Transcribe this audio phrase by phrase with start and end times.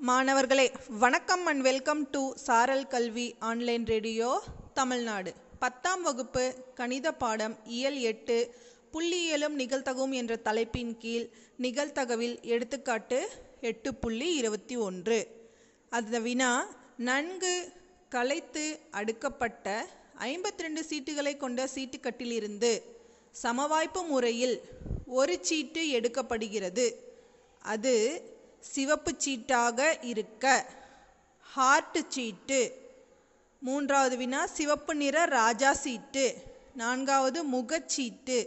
[0.00, 4.42] மாணவர்களே வணக்கம் and welcome to சாரல் கல்வி ஆன்லைன் ரேடியோ
[4.74, 5.34] தமிழ்நாடு.
[5.58, 8.36] பத்தாம் வகுப்பு கணித பாடம் இயல் எட்டு
[8.92, 11.26] புள்ளியியலும் நிகழ்த்தகவும் என்ற தலைப்பின் கீழ்
[11.56, 13.28] நிகழ்த்தகவில் எடுத்துக்காட்டு
[13.60, 15.18] எட்டு புள்ளி இருபத்தி ஒன்று.
[15.90, 16.52] அந்த வினா
[16.96, 17.72] நன்கு
[18.08, 19.84] கலைத்து அடுக்கப்பட்ட
[20.18, 22.82] ஐம்பத்தி ரெண்டு சீட்டுகளை கொண்ட சீட்டுக்கட்டிலிருந்து
[23.42, 24.60] சமவாய்ப்பு முறையில்
[25.06, 26.94] ஒரு சீட்டு எடுக்கப்படுகிறது.
[27.58, 27.94] அது
[28.62, 30.44] சிவப்பு சீட்டாக இருக்க.
[31.42, 32.60] ஹார்ட் சீட்டு.
[33.62, 36.24] மூன்றாவது வினா சிவப்பு நிற ராஜா சீட்டு.
[36.74, 38.38] நான்காவது முகச்சீட்டு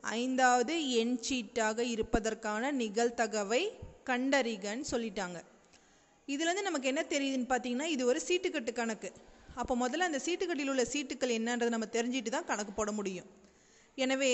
[0.00, 3.62] ஐந்தாவது எண் சீட்டாக இருப்பதற்கான நிகழ்தகவை
[4.04, 5.38] கண்டறிகன்னு சொல்லிட்டாங்க.
[6.28, 9.12] இதுலேருந்து நமக்கு என்ன தெரியுதுன்னு பார்த்தீங்கன்னா இது ஒரு சீட்டுக்கட்டு கணக்கு.
[9.54, 13.26] அப்போ முதல்ல அந்த சீட்டுக்கட்டில் உள்ள சீட்டுக்கள் என்னன்றதை நம்ம தெரிஞ்சிட்டு தான் கணக்கு போட முடியும்.
[13.94, 14.32] எனவே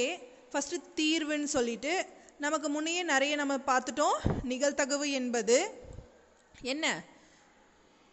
[0.53, 2.07] ஃபஸ்ட்டு தீர்வுன்னு சொல்லிட்டு
[2.39, 4.17] நமக்கு முன்னையே நிறைய நம்ம பார்த்துட்டோம்.
[4.49, 5.71] நிகழ்தகவு என்பது
[6.61, 7.05] என்ன?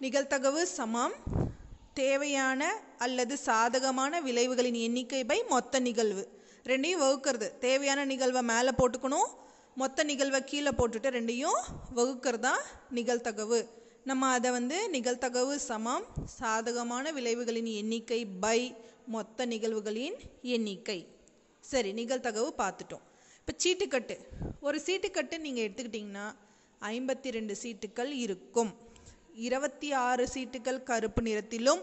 [0.01, 1.13] நிகழ்தகவு சமம்.
[1.93, 6.41] தேவையான அல்லது சாதகமான விளைவுகளின் எண்ணிக்கை பை மொத்த நிகழ்வு.
[6.63, 7.57] ரெண்டையும் வகுக்கிறது.
[7.57, 9.29] தேவையான நிகழ்வை மேலே போட்டுக்கணும்.
[9.75, 11.61] மொத்த நிகழ்வை கீழே போட்டுட்டு ரெண்டையும்
[11.95, 12.61] வகுக்கிறது தான்
[12.93, 13.69] நிகழ்தகவு.
[14.03, 16.05] நம்ம அதை வந்து நிகழ்தகவு சமம்.
[16.25, 18.75] சாதகமான விளைவுகளின் எண்ணிக்கை பை
[19.07, 21.07] மொத்த நிகழ்வுகளின் எண்ணிக்கை.
[21.59, 23.11] சரி நிகழ்தகவு பார்த்துட்டோம்.
[23.43, 24.15] இப்போ சீட்டுக்கட்டு.
[24.65, 26.27] ஒரு சீட்டுக்கட்டு நீங்கள் எடுத்துக்கிட்டிங்கன்னா
[26.81, 28.69] ஐம்பத்தி ரெண்டு சீட்டுக்கள் இருக்கும்.
[29.47, 31.81] இருபத்தி ஆறு சீட்டுகள் கருப்பு நிறத்திலும்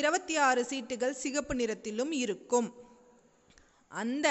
[0.00, 2.68] இருபத்தி ஆறு சீட்டுகள் சிகப்பு நிறத்திலும் இருக்கும்.
[3.92, 4.28] அந்த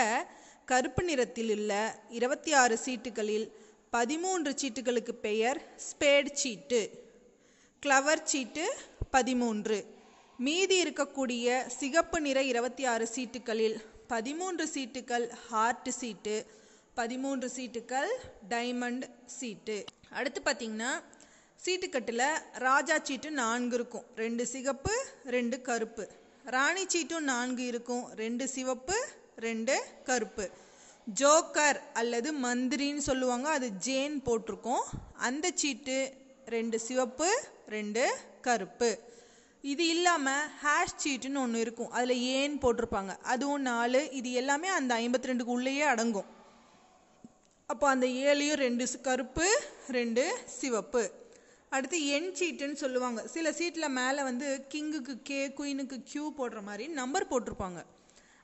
[0.71, 3.47] கருப்பு நிறத்தில் உள்ள இருபத்தி ஆறு சீட்டுகளில்
[3.89, 6.81] பதிமூன்று சீட்டுகளுக்கு பெயர் ஸ்பேட் சீட்டு
[7.83, 8.65] கிளவர் சீட்டு
[9.15, 9.79] பதிமூன்று.
[10.39, 13.77] மீதி இருக்கக்கூடிய சிகப்பு நிற இருபத்தி ஆறு சீட்டுகளில்
[14.13, 16.35] பதிமூன்று சீட்டுகள் ஹார்ட் சீட்டு
[16.97, 18.11] பதிமூன்று சீட்டுக்கள்
[18.49, 19.05] டைமண்ட்
[19.37, 19.77] சீட்டு.
[20.09, 20.91] அடுத்து பார்த்தீங்கன்னா
[21.65, 22.27] சீட்டுக்கட்டில்
[22.65, 24.05] ராஜா சீட்டு நான்கு இருக்கும்.
[24.15, 24.93] ரெண்டு சிகப்பு
[25.35, 26.03] ரெண்டு கருப்பு.
[26.55, 28.03] ராணி சீட்டும் நான்கு இருக்கும்.
[28.21, 28.97] ரெண்டு சிவப்பு
[29.45, 29.75] ரெண்டு
[30.09, 30.45] கருப்பு.
[31.21, 33.49] ஜோக்கர் அல்லது மந்திரின்னு சொல்லுவாங்க.
[33.49, 34.85] அது ஜேன் போட்டிருக்கோம்.
[35.27, 35.97] அந்த சீட்டு
[36.55, 37.29] ரெண்டு சிவப்பு
[37.75, 38.05] ரெண்டு
[38.47, 38.91] கருப்பு.
[39.61, 41.91] இது இல்லாமல் ஹேஷ் சீட்டுன்னு ஒன்று இருக்கும்.
[41.91, 43.17] அதில் ஏன் போட்டிருப்பாங்க?
[43.33, 44.01] அதுவும் நாலு.
[44.11, 46.31] இது எல்லாமே அந்த ஐம்பத்தி ரெண்டுக்கு உள்ளேயே அடங்கும்.
[47.67, 49.45] அப்போ அந்த ஏழையும் ரெண்டு கருப்பு
[49.87, 51.11] ரெண்டு சிவப்பு.
[51.69, 53.27] அடுத்து எண் சீட்டுன்னு சொல்லுவாங்க.
[53.27, 57.79] சில சீட்டில் மேலே வந்து கிங்குக்கு கே குயினுக்கு கியூ போடுற மாதிரி நம்பர் போட்டிருப்பாங்க.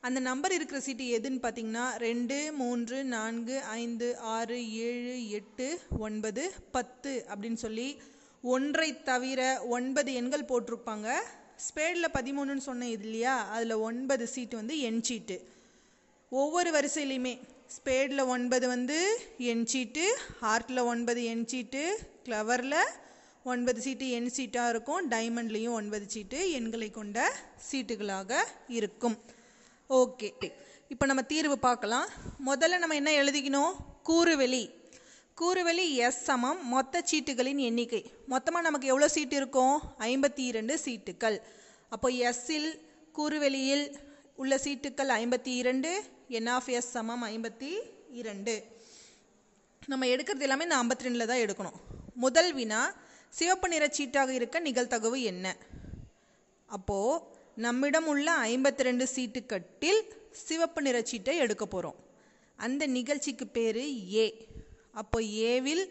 [0.01, 7.25] அந்த நம்பர் இருக்கிற சீட்டு எதுன்னு பார்த்தீங்கன்னா ரெண்டு மூன்று நான்கு ஐந்து ஆறு ஏழு எட்டு ஒன்பது பத்து
[7.29, 8.01] அப்படின்னு சொல்லி
[8.41, 11.09] ஒன்றை தவிர ஒன்பது எண்கள் போட்டிருப்பாங்க.
[11.67, 13.49] ஸ்பேடில் பதிமூணுன்னு சொன்னேன் இது இல்லையா?
[13.49, 15.47] அதில் ஒன்பது சீட்டு வந்து எண் சீட்டு.
[16.29, 17.39] ஒவ்வொரு வரிசையிலையுமே
[17.75, 18.97] ஸ்பேடில் ஒன்பது வந்து
[19.37, 21.81] எண் சீட்டு ஹார்ட்டில் ஒன்பது எண்சீட்டு
[22.25, 22.81] கிளவரில்
[23.43, 25.09] ஒன்பது சீட்டு எண் சீட்டாக இருக்கும்.
[25.09, 27.33] டைமண்ட்லேயும் ஒன்பது சீட்டு எண்களை கொண்ட
[27.71, 28.31] சீட்டுகளாக
[28.67, 29.17] இருக்கும்.
[29.89, 30.29] ஓகே.
[30.89, 32.07] இப்போ நம்ம தீர்வு பார்க்கலாம்.
[32.45, 33.73] முதல்ல நம்ம என்ன எழுதிக்கணும்?
[34.05, 34.63] கூறுவெளி.
[35.41, 36.67] கூறுவெளி எஸ் சமம்.
[36.67, 38.11] மொத்த சீட்டுகளின் எண்ணிக்கை.
[38.27, 39.81] மொத்தமாக நமக்கு எவ்வளோ சீட்டு இருக்கும்?
[39.99, 41.37] ஐம்பத்தி இரண்டு சீட்டுகள்.
[41.89, 42.71] அப்போ எஸ்ஸில்
[43.13, 43.85] கூறுவெளியில்
[44.35, 46.03] உள்ள சீட்டுக்கள் ஐம்பத்தி இரண்டு
[46.37, 47.71] என் ஆஃப் எஸ் சமம் ஐம்பத்தி
[48.11, 48.53] இரண்டு.
[49.87, 51.79] நம்ம எடுக்கிறது எல்லாமே இந்த ஐம்பத்தி ரெண்டில் தான் எடுக்கணும்.
[52.15, 52.81] முதல் வினா
[53.29, 55.55] சிவப்பு நிற சீட்டாக இருக்க நிகழ்தகவு என்ன?
[56.65, 57.23] அப்போது
[57.55, 61.95] நம்மிடம் உள்ள ஐம்பத்தி ரெண்டு சீட்டுக்கட்டில் சிவப்பு நிற சீட்டை எடுக்க போகிறோம்
[62.55, 63.81] அந்த நிகழ்ச்சிக்கு பேர்
[64.13, 64.47] ஏ.
[64.91, 65.83] அப்போ ஏவில்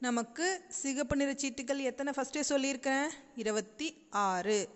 [0.00, 3.06] நமக்கு சிகப்பு நிற சீட்டுகள் எத்தனை ஃபஸ்ட்டே சொல்லியிருக்கேன்?
[3.36, 4.68] இருபத்தி ஆறு.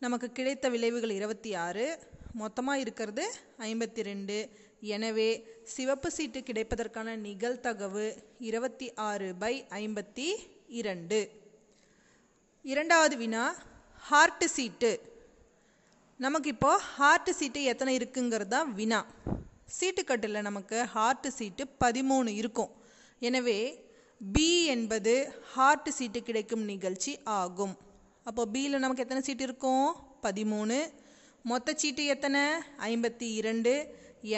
[0.00, 2.12] நமக்கு கிடைத்த விளைவுகள் இருபத்தி ஆறு.
[2.42, 3.24] மொத்தமாக இருக்கிறது
[3.70, 4.36] ஐம்பத்தி ரெண்டு
[4.94, 5.28] எனவே
[5.74, 8.06] சிவப்பு சீட்டு கிடைப்பதற்கான நிகழ்தகவு
[8.48, 10.28] இருபத்தி ஆறு பை ஐம்பத்தி
[10.80, 11.18] இரண்டு
[12.72, 13.44] இரண்டாவது வினா
[14.08, 14.90] ஹார்ட் சீட்டு.
[16.24, 19.00] நமக்கு இப்போது ஹார்ட் சீட்டு எத்தனை இருக்குங்கிறது தான் வினா.
[19.76, 22.72] சீட்டுக்கட்டில் நமக்கு ஹார்ட் சீட்டு பதிமூணு இருக்கும்.
[23.28, 23.58] எனவே
[24.34, 25.14] பி என்பது
[25.54, 27.74] ஹார்ட் சீட்டு கிடைக்கும் நிகழ்ச்சி ஆகும்.
[28.28, 29.88] அப்போ பியில் நமக்கு எத்தனை சீட்டு இருக்கும்?
[30.26, 30.78] பதிமூணு.
[31.44, 32.42] மொத்த சீட்டு எத்தனை?
[32.90, 33.72] ஐம்பத்தி இரண்டு.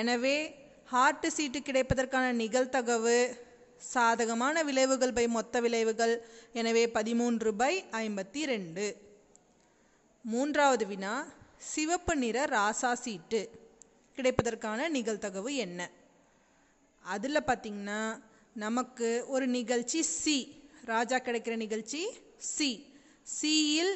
[0.00, 0.36] எனவே
[0.84, 3.18] ஹார்ட் சீட்டு கிடைப்பதற்கான நிகழ்தகவு
[3.92, 6.14] சாதகமான விளைவுகள் பை மொத்த விளைவுகள்
[6.52, 8.84] எனவே பதிமூன்று பை ஐம்பத்தி ரெண்டு
[10.24, 11.14] மூன்றாவது வினா
[11.72, 13.40] சிவப்பு நிற ராசா சீட்டு
[14.18, 15.80] கிடைப்பதற்கான நிகழ்தகவு என்ன?
[17.04, 18.00] அதில் பார்த்திங்கன்னா
[18.56, 20.38] நமக்கு ஒரு நிகழ்ச்சி சி
[20.84, 22.02] ராஜா கிடைக்கிற நிகழ்ச்சி
[22.54, 22.70] சி
[23.36, 23.94] சியில்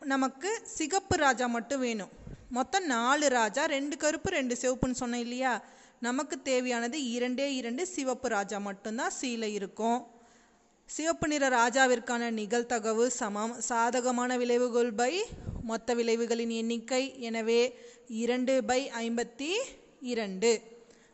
[0.00, 2.08] நமக்கு சிகப்பு ராஜா மட்டும் வேணும்.
[2.50, 5.62] மொத்தம் நாலு ராஜா ரெண்டு கருப்பு ரெண்டு சிவப்புன்னு சொன்னேன் இல்லையா?
[6.00, 10.06] நமக்கு தேவையானது இரண்டே இரண்டு சிவப்பு ராஜா மட்டும்தான் சீலை இருக்கும்.
[10.84, 13.60] சிவப்பு நிற ராஜாவிற்கான நிகழ்தகவு சமம்.
[13.60, 15.24] சாதகமான விளைவுகள் பை
[15.62, 17.20] மொத்த விளைவுகளின் எண்ணிக்கை.
[17.20, 17.78] எனவே
[18.08, 19.50] இரண்டு பை ஐம்பத்தி
[20.00, 20.62] இரண்டு.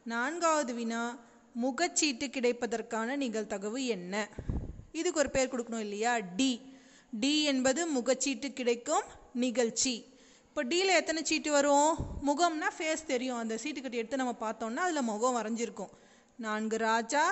[0.04, 1.19] நான்காவது வினா
[1.62, 4.28] முகச்சீட்டு கிடைப்பதற்கான நிகழ்தகவு என்ன?
[4.92, 6.19] இதுக்கு ஒரு பேர் கொடுக்கணும் இல்லையா?
[6.36, 6.73] டி.
[7.20, 9.05] டி என்பது முகச்சீட்டு கிடைக்கும்
[9.44, 9.94] நிகழ்ச்சி.
[10.49, 11.93] இப்போ டியில் எத்தனை சீட்டு வரும்?
[12.26, 13.38] முகம்னா ஃபேஸ் தெரியும்.
[13.38, 15.93] அந்த சீட்டு கட்டி எடுத்து நம்ம பார்த்தோம்னா அதில் முகம் வரைஞ்சிருக்கும்.
[16.37, 17.25] நான்கு ராஜா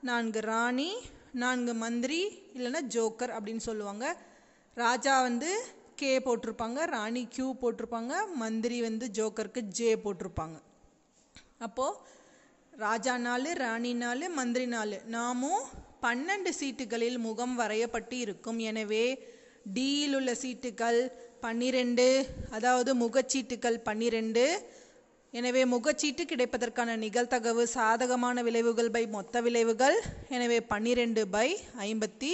[0.00, 0.90] நான்கு ராணி
[1.32, 2.20] நான்கு மந்திரி
[2.54, 4.16] இல்லைன்னா ஜோக்கர் அப்படின்னு சொல்லுவாங்க.
[4.74, 5.50] ராஜா வந்து
[5.94, 10.56] கே போட்டிருப்பாங்க ராணி கியூ போட்டிருப்பாங்க மந்திரி வந்து ஜோக்கருக்கு ஜே போட்டிருப்பாங்க.
[11.58, 11.98] அப்போது
[12.84, 14.98] ராஜா நாலு ராணி நாலு மந்திரி நாலு.
[15.16, 15.62] நாமும்
[16.02, 19.04] பன்னெண்டு சீட்டுகளில் முகம் வரையப்பட்டு இருக்கும் எனவே
[19.76, 21.00] டியில் உள்ள சீட்டுகள்
[21.40, 22.06] பன்னிரெண்டு
[22.50, 24.44] அதாவது முகச்சீட்டுகள் பன்னிரெண்டு.
[25.34, 29.96] எனவே முகச்சீட்டு கிடைப்பதற்கான நிகழ்தகவு சாதகமான விளைவுகள் பை மொத்த விளைவுகள்.
[30.28, 31.48] எனவே பன்னிரெண்டு பை
[31.78, 32.32] ஐம்பத்தி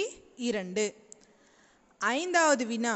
[0.49, 0.85] இரண்டு.
[2.01, 2.95] ஐந்தாவது வினா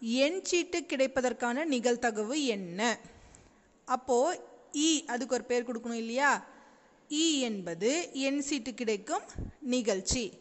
[0.00, 2.80] எண் சீட்டு கிடைப்பதற்கான நிகழ்தகவு என்ன?
[3.88, 4.40] அப்போது
[4.74, 6.30] இ e, அதுக்கு ஒரு பேர் கொடுக்கணும் இல்லையா?
[7.08, 9.22] இ என்பது எண் சீட்டு கிடைக்கும்
[9.60, 10.32] நிகழ்ச்சி.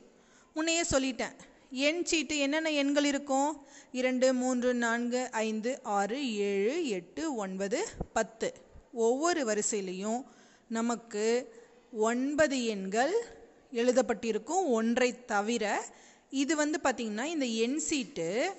[0.56, 1.36] முன்னையே சொல்லிட்டேன்.
[1.72, 3.66] எண் சீட்டு என்னென்ன எண்கள் இருக்கும்?
[3.92, 8.54] இரண்டு மூன்று நான்கு ஐந்து ஆறு ஏழு எட்டு ஒன்பது பத்து.
[8.94, 10.24] ஒவ்வொரு வரிசையிலையும்
[10.68, 11.56] நமக்கு
[11.92, 13.26] ஒன்பது எண்கள்
[13.74, 14.66] எழுதப்பட்டிருக்கும்.
[14.66, 15.86] ஒன்றை தவிர
[16.30, 18.54] இது வந்து பார்த்திங்கன்னா இந்த எண் சீட்டு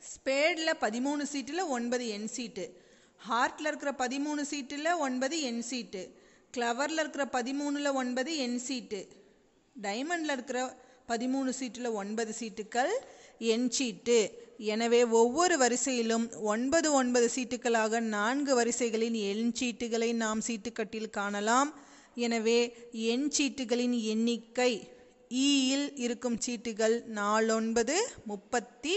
[0.00, 2.82] ஸ்பேடில் பதிமூணு சீட்டில் ஒன்பது எண் சீட்டு.
[3.28, 6.19] ஹார்ட்டில் இருக்கிற பதிமூணு சீட்டில் ஒன்பது எண் சீட்டு.
[6.54, 9.00] கிளவரில் இருக்கிற பதிமூணில் ஒன்பது எண் சீட்டு
[9.76, 10.60] டைமண்டில் இருக்கிற
[11.10, 12.92] பதிமூணு சீட்டில் ஒன்பது சீட்டுகள்
[13.52, 14.18] என் சீட்டு
[14.72, 21.70] எனவே ஒவ்வொரு வரிசையிலும் ஒன்பது ஒன்பது சீட்டுகளாக நான்கு வரிசைகளின் எண் சீட்டுகளை நாம் சீட்டுக்கட்டில் காணலாம்.
[22.16, 22.58] எனவே
[23.12, 27.96] எண் சீட்டுகளின் எண்ணிக்கை e ஈயில் இருக்கும் சீட்டுகள் நாலொன்பது
[28.30, 28.94] முப்பத்தி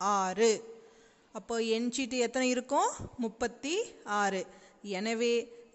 [0.00, 0.52] ஆறு.
[1.34, 2.90] அப்போ எண் சீட்டு எத்தனை இருக்கும்?
[3.24, 3.74] முப்பத்தி
[4.20, 4.42] ஆறு.
[4.98, 5.34] எனவே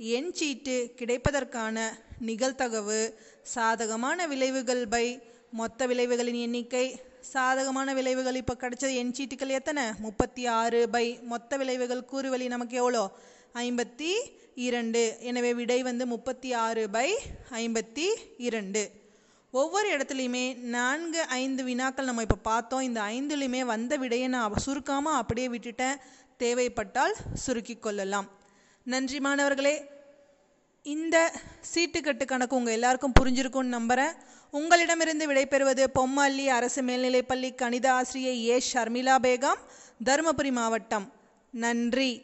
[0.10, 1.90] எண் சீட்டு கிடைப்பதற்கான
[2.26, 5.20] நிகழ்தகவு சாதகமான விளைவுகள் பை.
[5.52, 9.84] மொத்த விளைவுகளின் எண்ணிக்கை சாதகமான விளைவுகள் இப்போ கிடைச்சது எண் சீட்டுகள் எத்தனை?
[10.00, 11.20] முப்பத்தி ஆறு பை.
[11.22, 13.12] மொத்த விளைவுகள் கூறுவழி நமக்கு எவ்வளோ?
[13.54, 14.12] ஐம்பத்தி
[14.56, 15.18] இரண்டு.
[15.20, 17.18] எனவே விடை வந்து முப்பத்தி ஆறு பை
[17.52, 18.08] ஐம்பத்தி
[18.38, 18.92] இரண்டு.
[19.52, 22.82] ஒவ்வொரு இடத்துலையுமே நான்கு ஐந்து வினாக்கள் நம்ம இப்போ பார்த்தோம்.
[22.82, 25.98] இந்த ஐந்துலையுமே வந்த விடையை நான் சுருக்காமல் அப்படியே விட்டுட்டேன்.
[26.38, 28.40] தேவைப்பட்டால் சுருக்கி கொள்ளலாம்.
[28.84, 29.86] நன்றி மாணவர்களே.
[30.84, 31.32] இந்த
[31.76, 34.12] சீட்டுக்கட்டு கணக்கு உங்கள் எல்லாருக்கும் புரிஞ்சிருக்கும்னு நம்புகிறேன்
[34.52, 38.64] உங்களிடமிருந்து விடைபெறுவது பொம்மல்லி அரசு மேல்நிலைப்பள்ளி கணித ஆசிரியை ஏ.
[38.74, 39.60] ஷர்மிளா பேகம்
[40.04, 41.14] தருமபுரி மாவட்டம்.
[41.52, 42.22] நன்றி.